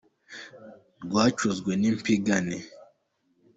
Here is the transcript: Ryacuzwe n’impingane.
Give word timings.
Ryacuzwe 1.07 1.71
n’impingane. 1.81 2.57